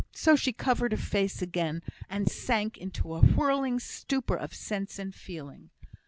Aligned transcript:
So 0.13 0.35
she 0.35 0.51
covered 0.51 0.93
her 0.93 0.97
face 0.97 1.43
again, 1.43 1.83
and 2.09 2.27
sank 2.27 2.75
into 2.75 3.13
a 3.13 3.19
whirling 3.21 3.79
stupor 3.79 4.35
of 4.35 4.51
sense 4.51 4.97
and 4.97 5.13
feeling. 5.13 5.69